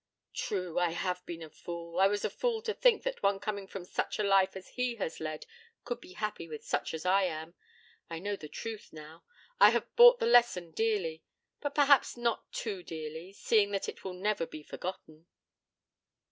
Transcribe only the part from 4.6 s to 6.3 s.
he has led could be